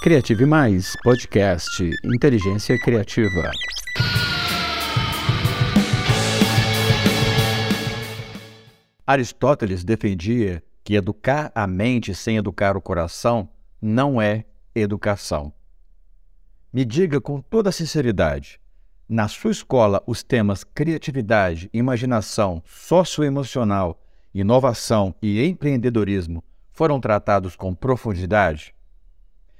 Criative 0.00 0.46
Mais, 0.46 0.94
podcast 1.02 1.90
Inteligência 2.04 2.78
Criativa. 2.78 3.50
Aristóteles 9.04 9.82
defendia 9.82 10.62
que 10.84 10.94
educar 10.94 11.50
a 11.52 11.66
mente 11.66 12.14
sem 12.14 12.36
educar 12.36 12.76
o 12.76 12.80
coração 12.80 13.48
não 13.82 14.22
é 14.22 14.44
educação. 14.72 15.52
Me 16.72 16.84
diga 16.84 17.20
com 17.20 17.40
toda 17.40 17.72
sinceridade, 17.72 18.60
na 19.08 19.26
sua 19.26 19.50
escola 19.50 20.00
os 20.06 20.22
temas 20.22 20.62
criatividade, 20.62 21.68
imaginação, 21.72 22.62
socioemocional, 22.64 24.00
inovação 24.32 25.12
e 25.20 25.44
empreendedorismo 25.44 26.44
foram 26.70 27.00
tratados 27.00 27.56
com 27.56 27.74
profundidade? 27.74 28.77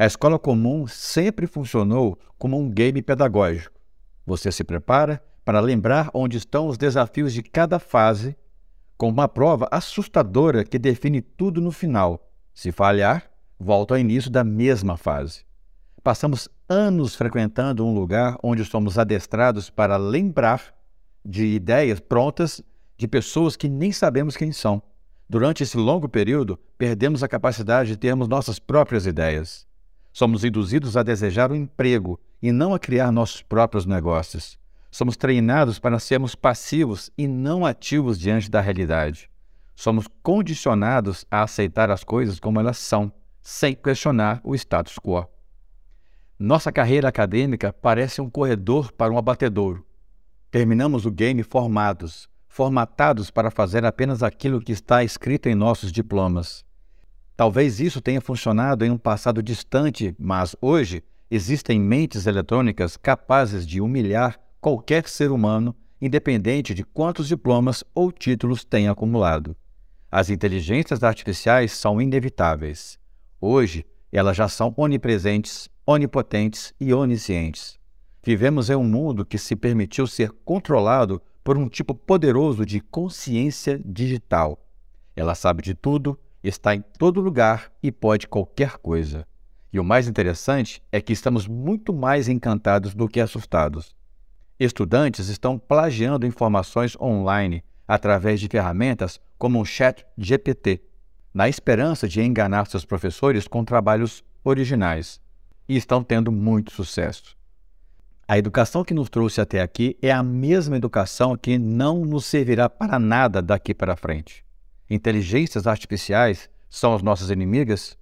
A 0.00 0.06
escola 0.06 0.38
comum 0.38 0.86
sempre 0.86 1.46
funcionou 1.46 2.18
como 2.38 2.58
um 2.58 2.70
game 2.70 3.02
pedagógico. 3.02 3.78
Você 4.24 4.50
se 4.50 4.64
prepara 4.64 5.22
para 5.44 5.60
lembrar 5.60 6.08
onde 6.14 6.38
estão 6.38 6.68
os 6.68 6.78
desafios 6.78 7.34
de 7.34 7.42
cada 7.42 7.78
fase, 7.78 8.34
com 8.96 9.10
uma 9.10 9.28
prova 9.28 9.68
assustadora 9.70 10.64
que 10.64 10.78
define 10.78 11.20
tudo 11.20 11.60
no 11.60 11.70
final. 11.70 12.32
Se 12.54 12.72
falhar, 12.72 13.30
volta 13.58 13.92
ao 13.92 14.00
início 14.00 14.30
da 14.30 14.42
mesma 14.42 14.96
fase. 14.96 15.44
Passamos 16.02 16.48
anos 16.66 17.14
frequentando 17.14 17.84
um 17.84 17.92
lugar 17.92 18.38
onde 18.42 18.64
somos 18.64 18.98
adestrados 18.98 19.68
para 19.68 19.98
lembrar 19.98 20.74
de 21.22 21.44
ideias 21.44 22.00
prontas 22.00 22.62
de 22.96 23.06
pessoas 23.06 23.54
que 23.54 23.68
nem 23.68 23.92
sabemos 23.92 24.34
quem 24.34 24.50
são. 24.50 24.82
Durante 25.28 25.62
esse 25.62 25.76
longo 25.76 26.08
período, 26.08 26.58
perdemos 26.78 27.22
a 27.22 27.28
capacidade 27.28 27.90
de 27.90 27.98
termos 27.98 28.28
nossas 28.28 28.58
próprias 28.58 29.04
ideias. 29.04 29.68
Somos 30.12 30.44
induzidos 30.44 30.96
a 30.96 31.02
desejar 31.02 31.52
um 31.52 31.54
emprego 31.54 32.18
e 32.42 32.50
não 32.52 32.74
a 32.74 32.78
criar 32.78 33.12
nossos 33.12 33.42
próprios 33.42 33.86
negócios. 33.86 34.58
Somos 34.90 35.16
treinados 35.16 35.78
para 35.78 36.00
sermos 36.00 36.34
passivos 36.34 37.10
e 37.16 37.28
não 37.28 37.64
ativos 37.64 38.18
diante 38.18 38.50
da 38.50 38.60
realidade. 38.60 39.30
Somos 39.76 40.06
condicionados 40.22 41.24
a 41.30 41.42
aceitar 41.42 41.90
as 41.90 42.02
coisas 42.02 42.40
como 42.40 42.58
elas 42.58 42.76
são, 42.76 43.12
sem 43.40 43.74
questionar 43.74 44.40
o 44.44 44.54
status 44.54 44.98
quo. 44.98 45.26
Nossa 46.38 46.72
carreira 46.72 47.08
acadêmica 47.08 47.72
parece 47.72 48.20
um 48.20 48.28
corredor 48.28 48.92
para 48.92 49.12
um 49.12 49.18
abatedouro. 49.18 49.86
Terminamos 50.50 51.06
o 51.06 51.10
game 51.10 51.42
formados, 51.42 52.28
formatados 52.48 53.30
para 53.30 53.50
fazer 53.50 53.84
apenas 53.84 54.22
aquilo 54.22 54.60
que 54.60 54.72
está 54.72 55.04
escrito 55.04 55.48
em 55.48 55.54
nossos 55.54 55.92
diplomas. 55.92 56.64
Talvez 57.40 57.80
isso 57.80 58.02
tenha 58.02 58.20
funcionado 58.20 58.84
em 58.84 58.90
um 58.90 58.98
passado 58.98 59.42
distante, 59.42 60.14
mas 60.18 60.54
hoje 60.60 61.02
existem 61.30 61.80
mentes 61.80 62.26
eletrônicas 62.26 62.98
capazes 62.98 63.66
de 63.66 63.80
humilhar 63.80 64.38
qualquer 64.60 65.08
ser 65.08 65.30
humano, 65.30 65.74
independente 66.02 66.74
de 66.74 66.84
quantos 66.84 67.26
diplomas 67.26 67.82
ou 67.94 68.12
títulos 68.12 68.62
tenha 68.62 68.90
acumulado. 68.90 69.56
As 70.12 70.28
inteligências 70.28 71.02
artificiais 71.02 71.72
são 71.72 71.98
inevitáveis. 71.98 72.98
Hoje, 73.40 73.86
elas 74.12 74.36
já 74.36 74.46
são 74.46 74.74
onipresentes, 74.76 75.66
onipotentes 75.86 76.74
e 76.78 76.92
oniscientes. 76.92 77.78
Vivemos 78.22 78.68
em 78.68 78.76
um 78.76 78.84
mundo 78.84 79.24
que 79.24 79.38
se 79.38 79.56
permitiu 79.56 80.06
ser 80.06 80.30
controlado 80.44 81.22
por 81.42 81.56
um 81.56 81.70
tipo 81.70 81.94
poderoso 81.94 82.66
de 82.66 82.80
consciência 82.80 83.80
digital. 83.82 84.62
Ela 85.16 85.34
sabe 85.34 85.62
de 85.62 85.72
tudo, 85.72 86.18
está 86.42 86.74
em 86.74 86.80
todo 86.80 87.20
lugar 87.20 87.70
e 87.82 87.92
pode 87.92 88.26
qualquer 88.26 88.78
coisa. 88.78 89.26
E 89.72 89.78
o 89.78 89.84
mais 89.84 90.08
interessante 90.08 90.82
é 90.90 91.00
que 91.00 91.12
estamos 91.12 91.46
muito 91.46 91.92
mais 91.92 92.28
encantados 92.28 92.94
do 92.94 93.06
que 93.06 93.20
assustados. 93.20 93.94
Estudantes 94.58 95.28
estão 95.28 95.58
plagiando 95.58 96.26
informações 96.26 96.96
online 97.00 97.62
através 97.86 98.40
de 98.40 98.48
ferramentas 98.48 99.20
como 99.38 99.60
o 99.60 99.64
Chat 99.64 100.04
GPT, 100.18 100.82
na 101.32 101.48
esperança 101.48 102.08
de 102.08 102.20
enganar 102.20 102.66
seus 102.66 102.84
professores 102.84 103.46
com 103.46 103.64
trabalhos 103.64 104.24
originais, 104.44 105.20
e 105.68 105.76
estão 105.76 106.02
tendo 106.02 106.32
muito 106.32 106.72
sucesso. 106.72 107.36
A 108.26 108.36
educação 108.38 108.84
que 108.84 108.94
nos 108.94 109.08
trouxe 109.08 109.40
até 109.40 109.60
aqui 109.60 109.96
é 110.02 110.10
a 110.10 110.22
mesma 110.22 110.76
educação 110.76 111.36
que 111.36 111.58
não 111.58 112.04
nos 112.04 112.26
servirá 112.26 112.68
para 112.68 112.98
nada 112.98 113.40
daqui 113.40 113.72
para 113.72 113.96
frente 113.96 114.44
inteligências 114.90 115.66
artificiais 115.66 116.50
são 116.68 116.94
as 116.94 117.02
nossas 117.02 117.30
inimigas? 117.30 117.96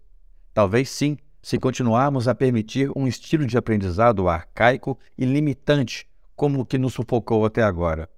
Talvez 0.54 0.88
sim, 0.88 1.18
se 1.42 1.58
continuarmos 1.58 2.26
a 2.26 2.34
permitir 2.34 2.90
um 2.96 3.06
estilo 3.06 3.46
de 3.46 3.56
aprendizado 3.56 4.28
arcaico 4.28 4.98
e 5.16 5.24
limitante, 5.24 6.08
como 6.34 6.60
o 6.60 6.64
que 6.64 6.78
nos 6.78 6.94
sufocou 6.94 7.44
até 7.44 7.62
agora. 7.62 8.08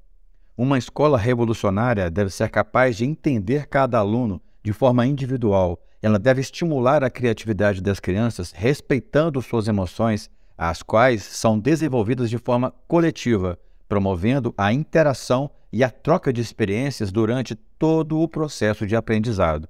Uma 0.57 0.79
escola 0.79 1.19
revolucionária 1.19 2.11
deve 2.11 2.31
ser 2.31 2.49
capaz 2.51 2.97
de 2.97 3.05
entender 3.05 3.67
cada 3.67 3.99
aluno 3.99 4.41
de 4.63 4.73
forma 4.73 5.07
individual. 5.07 5.79
Ela 6.03 6.19
deve 6.19 6.41
estimular 6.41 7.03
a 7.03 7.11
criatividade 7.11 7.81
das 7.81 7.99
crianças, 7.99 8.53
respeitando 8.53 9.41
suas 9.43 9.69
emoções, 9.69 10.31
as 10.57 10.83
quais 10.83 11.23
são 11.23 11.59
desenvolvidas 11.59 12.29
de 12.29 12.37
forma 12.37 12.75
coletiva, 12.87 13.59
promovendo 13.91 14.55
a 14.57 14.73
interação 14.73 15.51
e 15.73 15.83
a 15.83 15.91
troca 15.91 16.33
de 16.33 16.41
experiências 16.41 17.11
durante 17.11 17.57
todo 17.57 18.21
o 18.21 18.29
processo 18.29 18.87
de 18.87 18.95
aprendizado. 18.95 19.69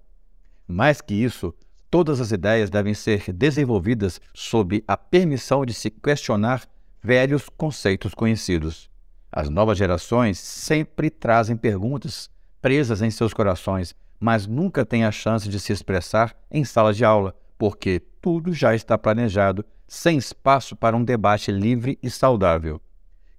Mais 0.68 1.00
que 1.00 1.14
isso, 1.14 1.54
todas 1.90 2.20
as 2.20 2.30
ideias 2.30 2.68
devem 2.68 2.92
ser 2.92 3.32
desenvolvidas 3.32 4.20
sob 4.34 4.84
a 4.86 4.94
permissão 4.94 5.64
de 5.64 5.72
se 5.72 5.90
questionar 5.90 6.68
velhos 7.02 7.48
conceitos 7.48 8.12
conhecidos. 8.12 8.90
As 9.32 9.48
novas 9.48 9.78
gerações 9.78 10.38
sempre 10.38 11.08
trazem 11.08 11.56
perguntas 11.56 12.28
presas 12.60 13.00
em 13.00 13.10
seus 13.10 13.32
corações, 13.32 13.94
mas 14.20 14.46
nunca 14.46 14.84
têm 14.84 15.02
a 15.02 15.10
chance 15.10 15.48
de 15.48 15.58
se 15.58 15.72
expressar 15.72 16.36
em 16.50 16.62
sala 16.62 16.92
de 16.92 17.06
aula, 17.06 17.34
porque 17.56 18.02
tudo 18.20 18.52
já 18.52 18.74
está 18.74 18.98
planejado, 18.98 19.64
sem 19.88 20.18
espaço 20.18 20.76
para 20.76 20.94
um 20.94 21.02
debate 21.02 21.50
livre 21.50 21.98
e 22.02 22.10
saudável. 22.10 22.82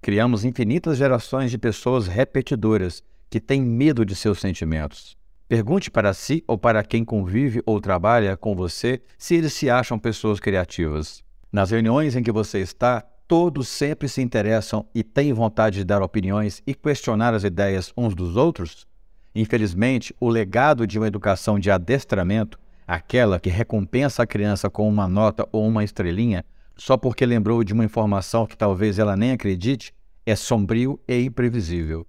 Criamos 0.04 0.44
infinitas 0.44 0.98
gerações 0.98 1.48
de 1.48 1.56
pessoas 1.56 2.08
repetidoras 2.08 3.04
que 3.30 3.38
têm 3.38 3.62
medo 3.62 4.04
de 4.04 4.16
seus 4.16 4.40
sentimentos. 4.40 5.16
Pergunte 5.48 5.92
para 5.92 6.12
si 6.12 6.42
ou 6.48 6.58
para 6.58 6.82
quem 6.82 7.04
convive 7.04 7.62
ou 7.64 7.80
trabalha 7.80 8.36
com 8.36 8.56
você 8.56 9.00
se 9.16 9.36
eles 9.36 9.52
se 9.52 9.70
acham 9.70 10.00
pessoas 10.00 10.40
criativas. 10.40 11.22
Nas 11.52 11.70
reuniões 11.70 12.16
em 12.16 12.22
que 12.24 12.32
você 12.32 12.58
está, 12.58 13.00
todos 13.28 13.68
sempre 13.68 14.08
se 14.08 14.20
interessam 14.20 14.84
e 14.92 15.04
têm 15.04 15.32
vontade 15.32 15.76
de 15.76 15.84
dar 15.84 16.02
opiniões 16.02 16.60
e 16.66 16.74
questionar 16.74 17.32
as 17.32 17.44
ideias 17.44 17.92
uns 17.96 18.12
dos 18.12 18.34
outros? 18.34 18.88
Infelizmente, 19.32 20.12
o 20.18 20.28
legado 20.28 20.84
de 20.84 20.98
uma 20.98 21.06
educação 21.06 21.60
de 21.60 21.70
adestramento, 21.70 22.58
aquela 22.88 23.38
que 23.38 23.50
recompensa 23.50 24.24
a 24.24 24.26
criança 24.26 24.68
com 24.68 24.88
uma 24.88 25.06
nota 25.06 25.48
ou 25.52 25.64
uma 25.64 25.84
estrelinha, 25.84 26.44
só 26.76 26.96
porque 26.96 27.24
lembrou 27.26 27.62
de 27.62 27.72
uma 27.72 27.84
informação 27.84 28.46
que 28.46 28.56
talvez 28.56 28.98
ela 28.98 29.16
nem 29.16 29.32
acredite, 29.32 29.94
é 30.24 30.36
sombrio 30.36 30.98
e 31.06 31.24
imprevisível. 31.24 32.06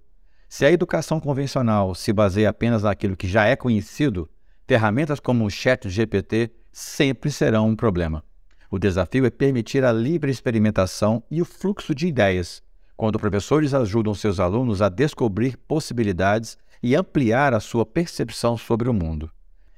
Se 0.48 0.64
a 0.64 0.70
educação 0.70 1.18
convencional 1.18 1.94
se 1.94 2.12
baseia 2.12 2.50
apenas 2.50 2.82
naquilo 2.82 3.16
que 3.16 3.26
já 3.26 3.44
é 3.44 3.56
conhecido, 3.56 4.28
ferramentas 4.66 5.18
como 5.18 5.44
o 5.44 5.50
Chat 5.50 5.88
GPT 5.88 6.50
sempre 6.72 7.30
serão 7.30 7.68
um 7.68 7.76
problema. 7.76 8.22
O 8.70 8.78
desafio 8.78 9.26
é 9.26 9.30
permitir 9.30 9.84
a 9.84 9.92
livre 9.92 10.30
experimentação 10.30 11.22
e 11.30 11.40
o 11.40 11.44
fluxo 11.44 11.94
de 11.94 12.06
ideias, 12.06 12.62
quando 12.96 13.18
professores 13.18 13.74
ajudam 13.74 14.14
seus 14.14 14.40
alunos 14.40 14.80
a 14.80 14.88
descobrir 14.88 15.56
possibilidades 15.56 16.56
e 16.82 16.94
ampliar 16.94 17.54
a 17.54 17.60
sua 17.60 17.84
percepção 17.84 18.56
sobre 18.56 18.88
o 18.88 18.92
mundo. 18.92 19.30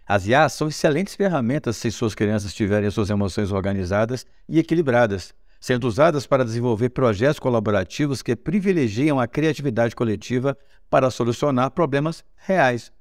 As 0.08 0.24
IAs 0.24 0.52
são 0.52 0.68
excelentes 0.68 1.16
ferramentas 1.16 1.76
se 1.76 1.90
suas 1.90 2.14
crianças 2.14 2.54
tiverem 2.54 2.88
suas 2.90 3.10
emoções 3.10 3.50
organizadas 3.50 4.24
e 4.48 4.60
equilibradas, 4.60 5.34
sendo 5.58 5.88
usadas 5.88 6.28
para 6.28 6.44
desenvolver 6.44 6.90
projetos 6.90 7.40
colaborativos 7.40 8.22
que 8.22 8.36
privilegiam 8.36 9.18
a 9.18 9.26
criatividade 9.26 9.96
coletiva 9.96 10.56
para 10.88 11.10
solucionar 11.10 11.72
problemas 11.72 12.24
reais. 12.36 12.92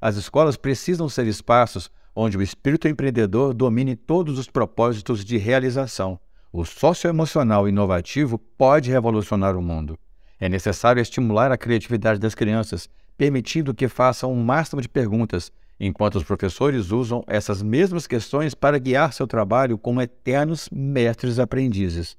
As 0.00 0.16
escolas 0.16 0.56
precisam 0.56 1.10
ser 1.10 1.26
espaços 1.26 1.90
onde 2.16 2.38
o 2.38 2.42
espírito 2.42 2.88
empreendedor 2.88 3.52
domine 3.52 3.94
todos 3.94 4.38
os 4.38 4.48
propósitos 4.48 5.22
de 5.22 5.36
realização. 5.36 6.18
O 6.50 6.64
socioemocional 6.64 7.68
inovativo 7.68 8.38
pode 8.38 8.90
revolucionar 8.90 9.54
o 9.56 9.62
mundo. 9.62 9.98
É 10.40 10.48
necessário 10.48 11.02
estimular 11.02 11.52
a 11.52 11.58
criatividade 11.58 12.18
das 12.18 12.34
crianças, 12.34 12.88
permitindo 13.18 13.74
que 13.74 13.88
façam 13.88 14.32
um 14.32 14.42
máximo 14.42 14.80
de 14.80 14.88
perguntas 14.88 15.52
enquanto 15.80 16.16
os 16.16 16.24
professores 16.24 16.90
usam 16.90 17.24
essas 17.26 17.62
mesmas 17.62 18.06
questões 18.06 18.54
para 18.54 18.78
guiar 18.78 19.14
seu 19.14 19.26
trabalho 19.26 19.78
como 19.78 20.02
eternos 20.02 20.68
mestres 20.70 21.38
aprendizes. 21.38 22.18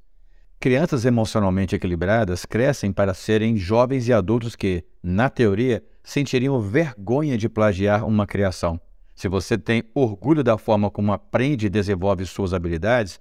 Crianças 0.60 1.06
emocionalmente 1.06 1.76
equilibradas 1.76 2.46
crescem 2.46 2.92
para 2.92 3.14
serem 3.14 3.56
jovens 3.58 4.08
e 4.08 4.14
adultos 4.14 4.56
que, 4.56 4.84
na 5.02 5.30
teoria, 5.30 5.84
sentiriam 6.04 6.60
vergonha 6.60 7.38
de 7.38 7.48
plagiar 7.48 8.06
uma 8.06 8.26
criação. 8.26 8.82
Se 9.16 9.28
você 9.28 9.58
tem 9.58 9.84
orgulho 9.94 10.44
da 10.44 10.58
forma 10.58 10.90
como 10.90 11.14
aprende 11.14 11.68
e 11.68 11.70
desenvolve 11.70 12.26
suas 12.26 12.54
habilidades, 12.54 13.20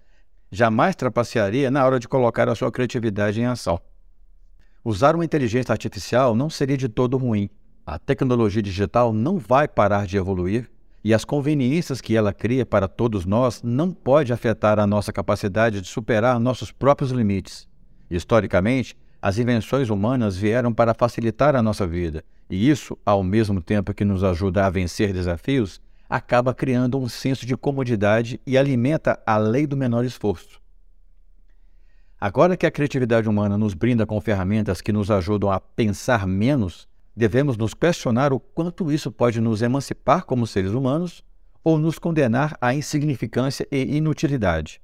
jamais 0.51 0.97
trapacearia 0.97 1.71
na 1.71 1.85
hora 1.85 2.01
de 2.01 2.09
colocar 2.09 2.49
a 2.49 2.55
sua 2.55 2.73
criatividade 2.73 3.41
em 3.41 3.45
ação. 3.45 3.79
Usar 4.83 5.15
uma 5.15 5.25
inteligência 5.25 5.73
artificial 5.73 6.35
não 6.35 6.49
seria 6.49 6.77
de 6.77 6.89
todo 6.89 7.19
ruim. 7.19 7.51
A 7.91 7.99
tecnologia 7.99 8.63
digital 8.63 9.13
não 9.13 9.37
vai 9.37 9.67
parar 9.67 10.07
de 10.07 10.17
evoluir 10.17 10.71
e 11.03 11.13
as 11.13 11.25
conveniências 11.25 12.01
que 12.01 12.15
ela 12.17 12.33
cria 12.33 12.65
para 12.65 12.87
todos 12.87 13.27
nós 13.27 13.65
não 13.65 13.91
pode 13.91 14.33
afetar 14.33 14.79
a 14.79 14.87
nossa 14.87 15.13
capacidade 15.13 15.81
de 15.81 15.89
superar 15.89 16.39
nossos 16.39 16.71
próprios 16.71 17.11
limites. 17.11 17.67
Historicamente, 18.09 18.97
as 19.21 19.39
invenções 19.39 19.91
humanas 19.91 20.37
vieram 20.37 20.73
para 20.73 20.95
facilitar 20.95 21.57
a 21.57 21.63
nossa 21.65 21.85
vida, 21.85 22.23
e 22.49 22.71
isso, 22.71 22.97
ao 23.05 23.25
mesmo 23.25 23.61
tempo 23.61 23.93
que 23.93 24.05
nos 24.05 24.23
ajuda 24.23 24.65
a 24.65 24.71
vencer 24.71 25.13
desafios, 25.13 25.81
acaba 26.09 26.55
criando 26.55 26.97
um 26.97 27.09
senso 27.09 27.45
de 27.45 27.57
comodidade 27.57 28.41
e 28.47 28.57
alimenta 28.57 29.21
a 29.27 29.37
lei 29.37 29.67
do 29.67 29.77
menor 29.77 30.05
esforço. 30.05 30.61
Agora 32.21 32.57
que 32.57 32.67
a 32.67 32.71
criatividade 32.71 33.29
humana 33.29 33.59
nos 33.59 33.75
brinda 33.75 34.07
com 34.07 34.21
ferramentas 34.21 34.81
que 34.81 34.93
nos 34.93 35.11
ajudam 35.11 35.51
a 35.51 35.59
pensar 35.59 36.25
menos, 36.25 36.89
devemos 37.21 37.59
nos 37.59 37.75
questionar 37.75 38.33
o 38.33 38.41
quanto 38.41 38.91
isso 38.91 39.13
pode 39.13 39.43
nos 39.43 39.61
emancipar 39.61 40.25
como 40.25 40.47
seres 40.47 40.73
humanos 40.73 41.23
ou 41.63 41.79
nos 41.79 41.99
condenar 41.99 42.57
à 42.59 42.73
insignificância 42.73 43.69
e 43.71 43.99
inutilidade. 43.99 44.81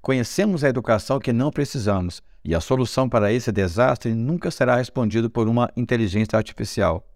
Conhecemos 0.00 0.64
a 0.64 0.70
educação 0.70 1.18
que 1.18 1.34
não 1.34 1.50
precisamos, 1.50 2.22
e 2.42 2.54
a 2.54 2.62
solução 2.62 3.10
para 3.10 3.30
esse 3.30 3.52
desastre 3.52 4.14
nunca 4.14 4.50
será 4.50 4.76
respondida 4.76 5.28
por 5.28 5.48
uma 5.48 5.70
inteligência 5.76 6.38
artificial. 6.38 7.06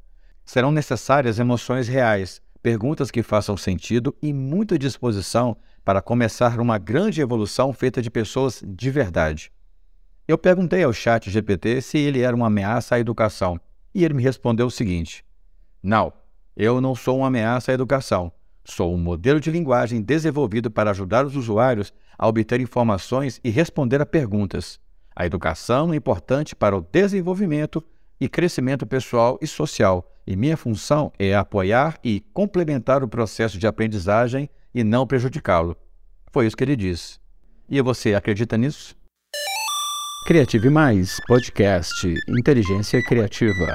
Serão 0.45 0.71
necessárias 0.71 1.39
emoções 1.39 1.89
reais, 1.89 2.43
perguntas 2.63 3.11
que 3.11 3.23
façam 3.23 3.57
sentido 3.57 4.15
e 4.21 4.31
muita 4.31 4.79
disposição 4.79 5.57
para 5.83 6.03
começar 6.03 6.61
uma 6.61 6.77
grande 6.77 7.23
evolução 7.23 7.73
feita 7.73 8.03
de 8.03 8.11
pessoas 8.11 8.63
de 8.63 8.91
verdade. 8.91 9.51
Eu 10.29 10.37
perguntei 10.37 10.85
ao 10.85 10.93
chat 10.93 11.31
GPT 11.31 11.81
se 11.81 11.97
ele 11.97 12.21
era 12.21 12.37
uma 12.37 12.49
ameaça 12.49 12.97
à 12.97 13.01
educação, 13.01 13.59
e 13.95 14.05
ele 14.05 14.15
me 14.15 14.23
respondeu 14.23 14.67
o 14.67 14.71
seguinte: 14.71 15.25
Não, 15.83 16.13
eu 16.57 16.81
não 16.81 16.95
sou 16.95 17.19
uma 17.19 17.29
ameaça 17.29 17.73
à 17.73 17.75
educação. 17.75 18.33
Sou 18.65 18.95
um 18.95 18.99
modelo 18.99 19.41
de 19.41 19.51
linguagem 19.51 20.03
desenvolvido 20.03 20.71
para 20.71 20.91
ajudar 20.91 21.25
os 21.25 21.35
usuários 21.35 21.93
a 22.19 22.29
obter 22.29 22.61
informações 22.61 23.41
e 23.43 23.51
responder 23.51 24.01
a 24.01 24.07
perguntas. 24.07 24.79
A 25.17 25.27
educação 25.27 25.93
é 25.93 25.97
importante 25.97 26.55
para 26.55 26.77
o 26.77 26.81
desenvolvimento 26.81 27.83
e 28.21 28.29
crescimento 28.29 28.87
pessoal 28.87 29.39
e 29.41 29.47
social, 29.47 30.15
e 30.27 30.37
minha 30.37 30.57
função 30.57 31.11
é 31.19 31.35
apoiar 31.35 31.99
e 32.05 32.21
complementar 32.33 33.03
o 33.03 33.09
processo 33.09 33.59
de 33.59 33.67
aprendizagem 33.67 34.49
e 34.75 34.85
não 34.85 35.07
prejudicá-lo. 35.07 35.77
Foi 36.31 36.47
isso 36.47 36.57
que 36.57 36.63
ele 36.63 36.77
disse. 36.77 37.19
E 37.69 37.81
você 37.81 38.15
acredita 38.15 38.57
nisso? 38.57 38.95
Criative 40.25 40.69
Mais 40.71 41.19
Podcast 41.27 42.07
Inteligência 42.29 43.03
Criativa. 43.03 43.75